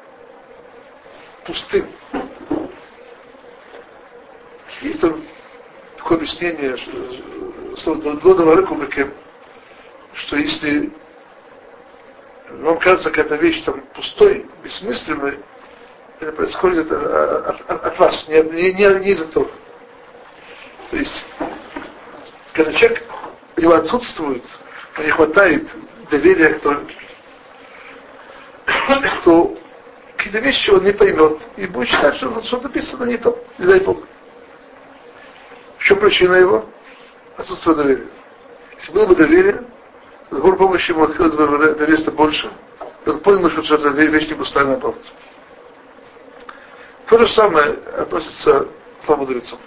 [1.46, 1.88] пустым.
[4.82, 5.26] Есть там
[6.06, 6.78] такое объяснение,
[7.78, 9.12] что Лода Варарекумикем,
[10.14, 10.94] что если
[12.60, 15.40] вам кажется какая-то вещь там пустой, бессмысленной,
[16.20, 19.50] это происходит от, от, от вас, не, не, не, из-за того.
[20.92, 21.26] То есть,
[22.54, 23.04] когда человек,
[23.58, 24.44] у него отсутствует,
[25.00, 25.68] не хватает
[26.12, 26.82] доверия к Торе,
[29.24, 29.58] то
[30.18, 33.80] какие-то вещи он не поймет и будет считать, что что написано не то, не дай
[33.80, 34.04] Бог.
[35.86, 36.66] Чем причина его?
[37.38, 38.08] Отсутствие доверия.
[38.76, 39.64] Если было бы доверие,
[40.32, 42.52] с Божьей помощью ему открылось бы доверие больше,
[43.06, 45.00] и он понял, что это вещь не пустая наоборот.
[47.06, 48.68] То же самое относится
[49.00, 49.60] к слову мудрецов.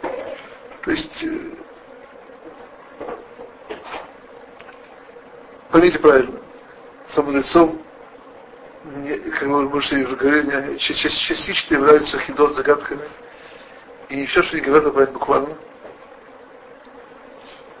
[0.00, 1.38] То есть, э,
[5.70, 6.40] поймите правильно,
[7.08, 7.72] слово мудрецов,
[9.38, 13.06] как мы уже говорили, они частично являются хидот загадками.
[14.12, 15.56] И не все, что они говорят, понять буквально.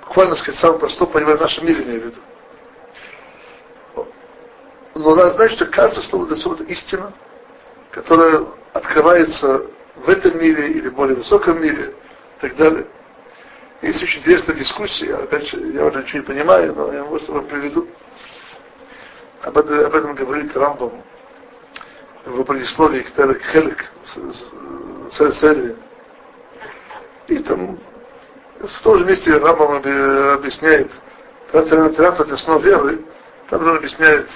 [0.00, 2.20] Буквально сказать, самое простое понимать в нашем мире, имею в виду.
[4.94, 7.12] Но надо знать, что каждое слово мудрецов это истина,
[7.90, 9.66] которая открывается
[9.96, 11.94] в этом мире или в более высоком мире
[12.38, 12.86] и так далее.
[13.82, 17.46] Есть очень интересная дискуссия, опять же, я уже ничего не понимаю, но я просто вам
[17.46, 17.86] приведу.
[19.42, 20.92] Об этом, об этом говорит Рамбам
[22.24, 23.90] в предисловии к Перек Хелек
[25.10, 25.76] Цере.
[27.28, 27.78] И там
[28.60, 30.90] в том же месте Рамбам объясняет
[31.50, 33.04] 13 основ веры,
[33.50, 34.28] там же он объясняет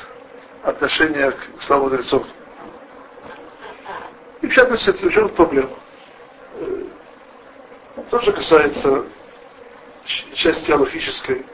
[0.62, 2.26] отношение к славу мудрецов.
[4.42, 5.70] И в частности, это в чем проблема.
[6.54, 6.82] Э,
[8.10, 9.06] то, что касается
[10.34, 11.46] части аллахической,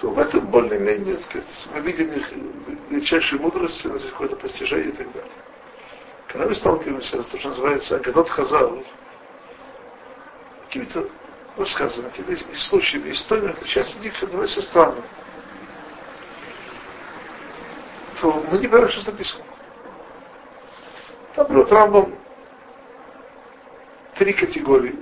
[0.00, 2.26] то в этом более-менее, сказать, мы видим их
[2.90, 5.30] величайшую мудрость, какое-то постижение и так далее.
[6.28, 8.82] Когда мы сталкиваемся с то, что называется Агадот Хазал,
[10.74, 11.08] какими-то
[11.56, 15.04] рассказами, какие-то случаями, историями, из них становится странным,
[18.20, 19.44] то мы не понимаем, что написано.
[21.34, 22.18] Там берет Рамбом
[24.16, 24.98] три категории.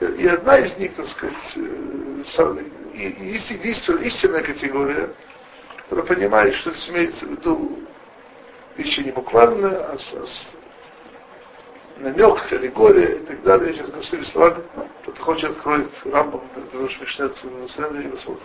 [0.00, 2.60] И одна из них, так сказать, э,
[2.92, 5.14] единственная истинная категория,
[5.78, 7.78] которая понимает, что это имеется в виду
[8.76, 9.98] вещи не буквально, а
[11.98, 13.74] намек, аллегория и так далее.
[13.74, 14.64] Сейчас говорю словами,
[15.02, 16.42] кто-то хочет откроет Рамбом,
[16.72, 18.42] Друж Мишнет, и посмотрит.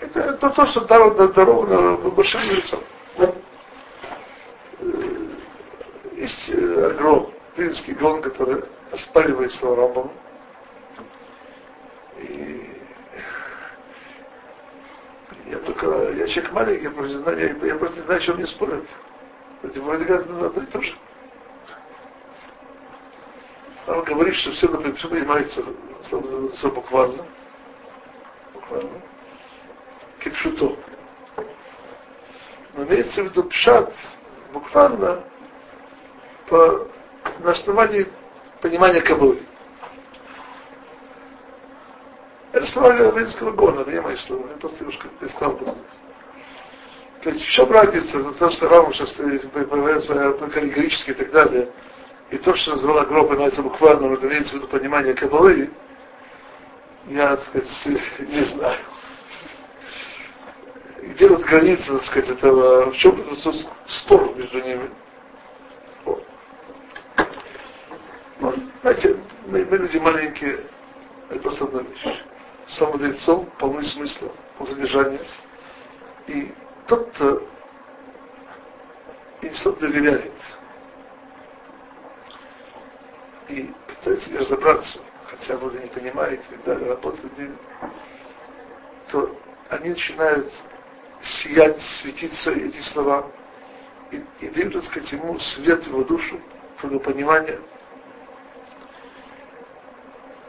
[0.00, 2.80] Это то, то что даровано большим лицом.
[6.12, 10.12] Есть э, Агро, Вильнский Гон, который оспаривает слово Рамбам.
[12.18, 12.70] И
[15.46, 18.22] я только, я человек маленький, я просто не знаю, я, я просто не знаю, о
[18.22, 18.84] чем мне спорят.
[19.62, 20.94] Это вроде как ну, одно и то же.
[23.86, 25.64] Он говорит, что все, например, все понимается
[26.00, 27.26] все буквально.
[28.54, 29.02] Буквально.
[30.20, 30.76] Кипшуто.
[32.74, 33.92] Но имеется в виду пшат,
[34.52, 35.24] буквально,
[36.48, 36.88] по,
[37.40, 38.06] на основании
[38.60, 39.42] понимания Кабулы.
[42.52, 45.82] Это слова Равинского гона, это не мои слова, я просто немножко искал просто.
[47.22, 51.72] То есть в чем разница за то, что Рама сейчас появляется каллигорически и так далее,
[52.30, 55.70] и то, что называла Гро, понимается буквально, но имеется в виду понимание Кабалы,
[57.06, 57.68] я, так сказать,
[58.18, 58.78] не знаю.
[61.02, 63.56] Где вот граница, так сказать, этого, в чем тут
[63.86, 64.90] спор между ними?
[68.82, 69.16] Знаете,
[69.46, 70.64] мы, мы люди маленькие,
[71.30, 72.22] это просто одна вещь.
[72.66, 75.20] Слова мудрецов полны смысла, полны содержания.
[76.26, 76.52] И
[76.92, 77.42] тот, кто
[79.40, 80.32] им что доверяет.
[83.48, 87.56] И пытается разобраться, хотя вроде не понимает и так далее, работает ним,
[89.10, 89.34] то
[89.70, 90.52] они начинают
[91.22, 93.26] сиять, светиться эти слова
[94.10, 96.40] и, и дают, так сказать, ему свет в его душу,
[96.82, 97.58] его понимание–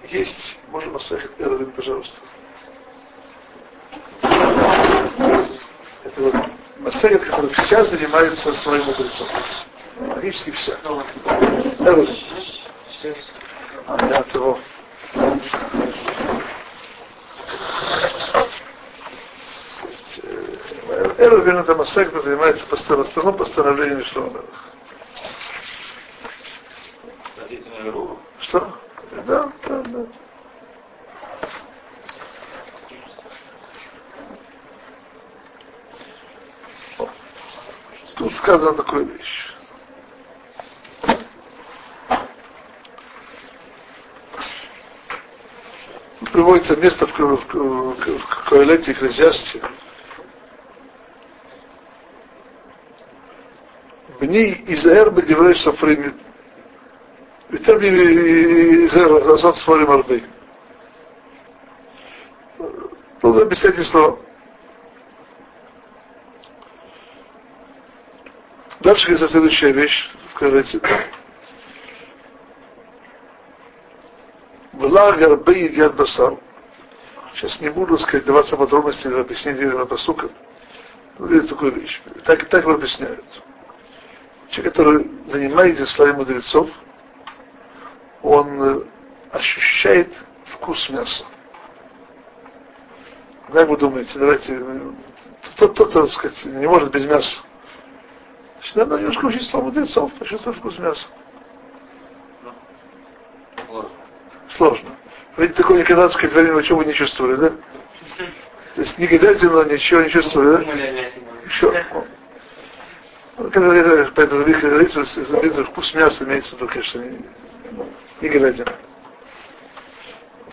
[0.10, 2.20] есть, можно Масахет Эровин, пожалуйста.
[6.16, 6.36] Это вот
[6.80, 9.28] Масахет, который вся занимается своим мудрецом.
[9.98, 10.78] Практически вся.
[13.88, 14.60] Да, того.
[19.90, 24.74] есть э, Эрувин это Масекта занимается в основном постановлением Шломелах.
[28.40, 28.74] Что?
[29.26, 30.23] Да, да, да.
[38.24, 39.50] Тут сказано такую вещь.
[46.32, 49.62] приводится место в, в, в, в Коэлете Экклезиасте.
[54.22, 56.18] Бни из Эрбы Деврей Софрим.
[57.50, 60.24] Витер бни из Эрбы Азот Сфорим Арбей.
[63.20, 64.18] Тут объяснять слово.
[68.84, 70.82] Дальше говорится следующая вещь в Коэлете.
[74.74, 76.36] Благо бей яд басар.
[77.34, 80.30] Сейчас не буду сказать, даваться подробности объяснения этого посука.
[81.18, 82.02] Но есть такую вещь.
[82.26, 83.24] Так, так его объясняют.
[84.50, 86.70] Человек, который занимается славой мудрецов,
[88.22, 88.86] он
[89.32, 90.14] ощущает
[90.44, 91.24] вкус мяса.
[93.50, 94.60] Как вы думаете, давайте,
[95.56, 97.44] тот, тот, кто, сказать, не может без мяса.
[98.64, 101.08] Значит, надо немножко слово мудрецов, почувствовать вкус мяса.
[104.52, 104.96] Сложно.
[105.36, 107.50] Видите, такое никогда, так сказать, время чего вы не чувствовали, да?
[108.76, 110.72] То есть ни говядина, ничего не чувствовали, да?
[111.46, 111.86] Еще.
[113.38, 115.04] Ну, когда поэтому говорится,
[115.66, 117.26] вкус мяса имеется в виду, конечно, не,
[118.22, 118.72] не говядина.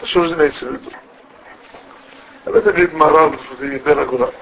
[0.03, 0.91] Что же имеется в виду?
[2.47, 4.33] Об этом говорит Марал и Берагура.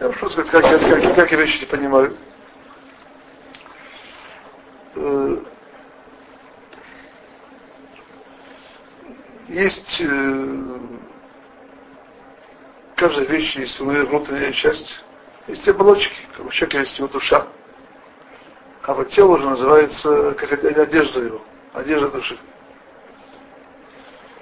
[0.00, 2.16] Я прошу сказать, как как, как я вещи не понимаю.
[4.94, 5.36] Э,
[9.48, 10.78] есть э,
[12.96, 15.04] каждая вещь есть внутренняя часть,
[15.48, 17.46] есть оболочки, как у человека есть его душа.
[18.82, 21.40] А вот тело уже называется как одежда его,
[21.72, 22.38] одежда души.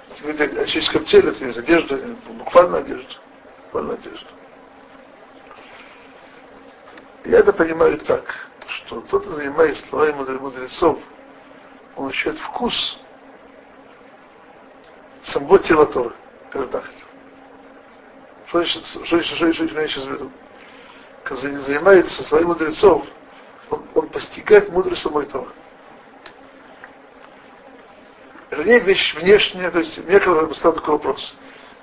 [0.09, 1.97] О человеческом теле это есть одежда,
[2.27, 3.13] буквально одежда.
[3.65, 4.27] Буквально одежда.
[7.25, 10.99] Я это понимаю так, что кто-то занимается словами мудрецов,
[11.95, 12.99] он ощущает вкус
[15.23, 16.13] самого тела Торы.
[16.51, 16.89] Так.
[18.47, 20.31] Что значит, что, что, что, что, что я сейчас веду?
[21.23, 23.05] Когда занимается своим мудрецов,
[23.69, 25.49] он, он постигает мудрость самой Торы.
[28.49, 31.35] Это вещь внешняя, то есть мне когда поставил такой вопрос.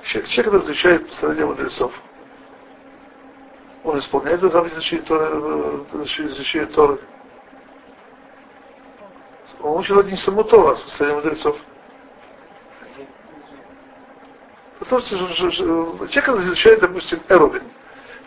[0.05, 1.93] Человек, человек который изучает постановление мудрецов,
[3.85, 7.01] он исполняет заповедь изучения Торы, изучения Торы.
[9.61, 11.57] Он учит один саму Тору, а постановление мудрецов.
[14.79, 15.17] Послушайте,
[16.11, 17.65] человек, изучает, допустим, Эрубин,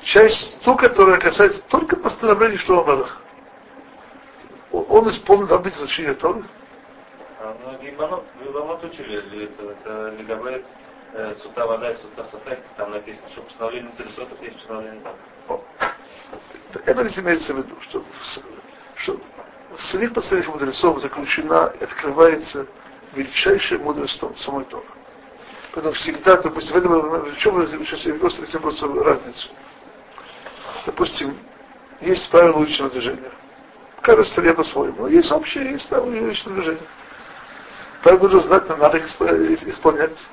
[0.03, 3.21] часть ту, которая касается только постановлений Шломарах,
[4.71, 6.43] он исполнит заповедь изучения Торы?
[7.39, 10.65] А, ну, Гибанот учили, это, это Лигавет,
[11.13, 15.15] э, Сута вода и Сута Сатек, там написано, что постановление Тересотов есть постановление там.
[16.85, 18.03] Это здесь имеется в виду, что,
[18.95, 19.19] что
[19.77, 22.67] в самих постановлениях мудрецов заключена и открывается
[23.13, 24.85] величайшая мудрость самой Торы.
[25.73, 29.49] Поэтому всегда, допустим, в этом, в чем мы сейчас просто хотим просто разницу.
[30.85, 31.37] Допустим,
[32.01, 33.31] есть правила уличного движения.
[33.97, 35.03] В каждой стране по-своему.
[35.03, 36.87] Но есть общие, есть правила уличного движения.
[38.03, 40.27] Правила нужно знать, надо их исполнять.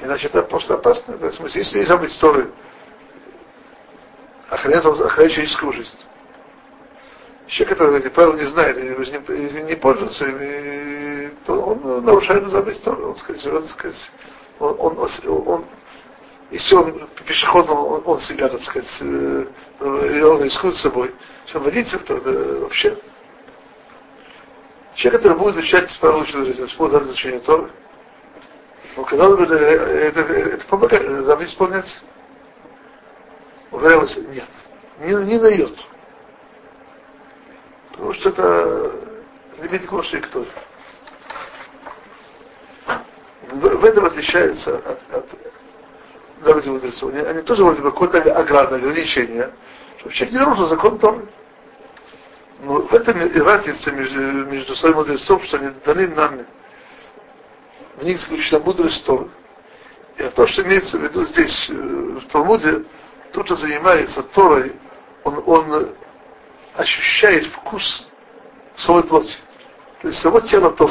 [0.00, 1.16] Иначе это просто опасно.
[1.16, 2.48] То есть, если есть быть истории,
[4.52, 5.96] охранять, охранять человеческую жизнь.
[7.46, 13.08] Человек, который эти правила не знает, не, не пользуется ими, то он нарушает забыть Тору.
[13.08, 14.10] Он, сказать, живет, сказать,
[14.58, 15.08] он, он,
[15.46, 15.64] он,
[16.50, 19.46] если он пешеходом, он, он себя, так сказать, э,
[19.80, 21.14] он рискует собой,
[21.46, 22.96] чем водитель, то это вообще
[24.94, 27.70] Человек, который будет изучать правила учебной жизни, он изучение Торы,
[28.96, 31.46] он говорит, это, это, это помогает, это должно
[33.78, 34.48] говорит, нет,
[35.00, 35.82] не, не на йоту.
[37.92, 38.92] Потому что это
[39.58, 40.18] не имеет никакого что
[43.52, 45.26] в, этом отличается от, от
[46.44, 47.12] давайте мудрецов.
[47.12, 49.52] Они, они тоже вроде бы какое-то ограда, ограничение.
[49.98, 51.28] Что человек не нарушил закон Торы.
[52.60, 56.46] Но в этом и разница между, между своими мудрецом, что они даны нами.
[57.96, 59.28] В них заключена мудрость Торы.
[60.16, 62.84] И то, что имеется в виду здесь, э, в Талмуде,
[63.32, 64.76] тот, кто занимается Торой,
[65.24, 65.94] он, он
[66.74, 68.06] ощущает вкус
[68.74, 69.36] самой плоти.
[70.00, 70.90] То есть само тела то.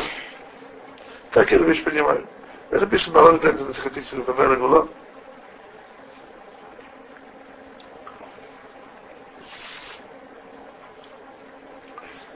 [1.32, 2.28] Так я эту вещь понимаю.
[2.72, 4.88] Это пишет Маран Гленд, если хотите, Рубавера Гула.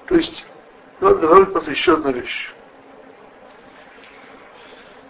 [0.07, 0.45] То есть,
[0.99, 2.53] надо добавить просто еще одна вещь.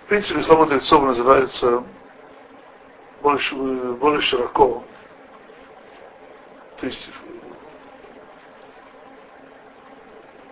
[0.06, 1.84] В принципе, слова мудрецов называется
[3.26, 4.84] больше, более широко.
[6.78, 7.10] То есть,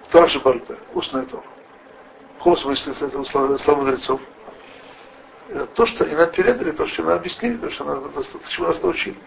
[0.10, 1.44] Тарша Бальпе, устная Тора.
[2.34, 4.20] В каком смысле этого слова мудрецов?
[5.76, 9.18] То, что и нам передали, то, что нам объяснили, то, что нас, чему нас научили.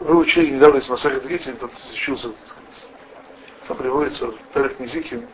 [0.00, 2.28] Вы учили недавно из Масаха Дгитин, тот учился,
[3.66, 5.26] там приводится в Перек Низикин,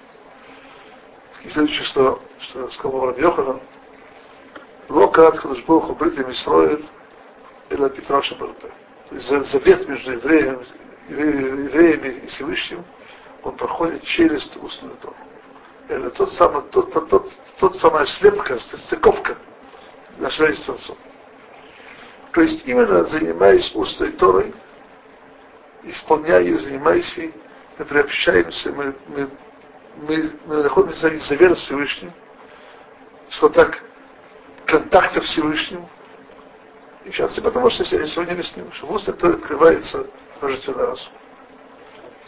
[1.50, 3.12] следующее, что, что сказал
[4.88, 6.84] Локат Хадушбоху Бритым Исроэль
[7.70, 8.70] или Петра Шабарпе.
[9.08, 10.64] То есть завет между евреями,
[11.08, 12.84] евреями и Всевышним,
[13.42, 15.16] он проходит через устную Тору.
[15.88, 19.36] Это тот самый, тот, тот, тот, тот самая слепка, стыковка
[20.18, 20.90] нашего с.
[22.32, 24.54] То есть именно занимаясь устной Торой,
[25.84, 27.34] исполняя ее, занимаясь ей,
[27.78, 29.30] мы приобщаемся, мы, мы,
[29.96, 32.12] мы, мы находимся из-за веры Всевышним,
[33.30, 33.78] что так,
[34.68, 35.88] контакта Всевышнему.
[37.04, 40.06] И сейчас, и потому что сегодня объясним, что устной Торе открывается
[40.40, 41.12] божественный разум.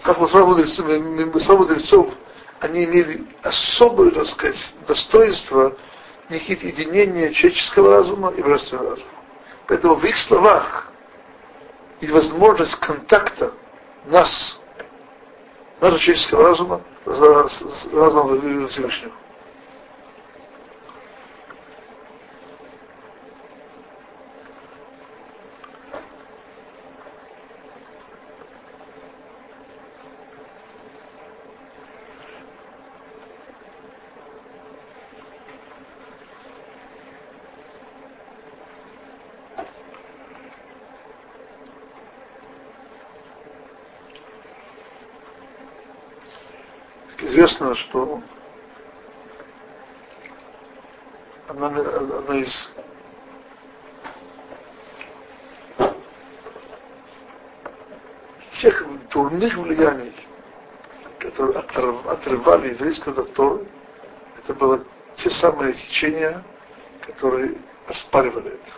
[0.03, 2.15] Как вами мудрецов, вами мудрецов,
[2.61, 5.77] они имели особое, так сказать, достоинство
[6.31, 9.11] неких единения человеческого разума и божественного разума.
[9.67, 10.93] Поэтому в их словах
[12.01, 13.53] и возможность контакта
[14.07, 14.59] нас,
[15.81, 19.13] нашего человеческого разума, с разумом Всевышнего.
[47.41, 48.23] Известно, что
[51.49, 52.73] одна, одна из
[58.61, 60.15] тех дурных влияний,
[61.19, 63.67] которые отрыв, отрывали еврейскую доктору,
[64.37, 64.85] это было
[65.17, 66.45] те самые течения,
[67.07, 68.73] которые оспаривали это.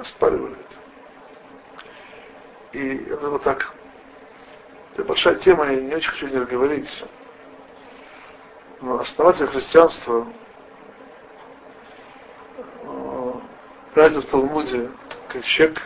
[0.00, 0.74] Оспаривали это.
[2.78, 3.77] И это вот так
[4.98, 7.04] это большая тема, я не очень хочу о ней говорить.
[8.80, 10.26] Но основатель христианства,
[13.94, 14.90] братья в Талмуде,
[15.28, 15.80] как человек,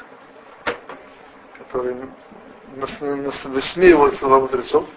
[1.58, 2.08] который
[2.74, 4.88] высмеивает слова мудрецов.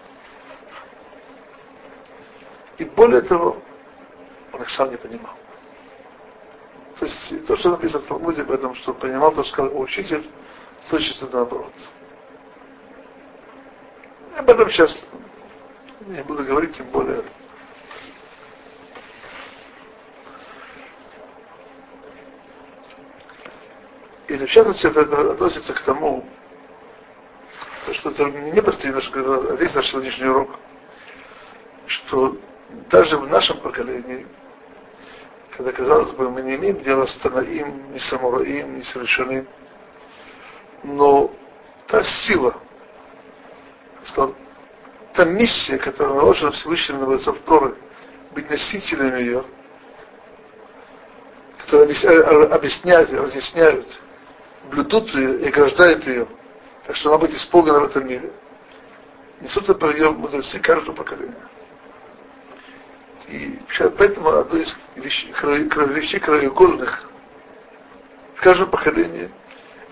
[2.78, 3.58] И более того,
[4.54, 5.34] он их сам не понимал.
[7.00, 10.26] То есть то, что написано в Талмуде об этом, что понимал то, что сказал учитель,
[10.80, 11.74] с точностью наоборот.
[14.36, 15.06] Об этом сейчас
[16.02, 17.24] не буду говорить, тем более.
[24.28, 26.28] Или в частности это относится к тому,
[27.94, 30.60] что это не построено, что весь наш сегодняшний урок,
[31.88, 32.38] что
[32.90, 34.28] даже в нашем поколении,
[35.56, 39.48] когда, казалось бы, мы не имеем дела с Танаим, ни с Амураим, ни с Решаным,
[40.84, 41.32] но
[41.88, 42.60] та сила,
[44.06, 44.36] что
[45.14, 47.76] та миссия, которая наложена Всевышним на бойцов Торы,
[48.32, 49.44] быть носителем ее,
[51.58, 53.88] которые объясняют, разъясняют,
[54.70, 56.28] блюдут ее и ограждают ее,
[56.86, 58.32] так что она будет исполнена в этом мире.
[59.42, 61.50] Несут это ее мудрецы каждого поколения.
[63.28, 63.60] И
[63.98, 67.10] поэтому одно из вещей, вещей краеугольных
[68.36, 69.32] в каждом поколении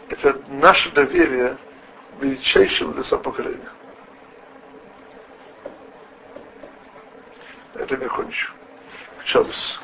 [0.09, 1.57] это наше доверие
[2.22, 3.70] величайшему мудрецам поколения.
[7.76, 8.54] Это я кончу.
[9.26, 9.80] Шабас.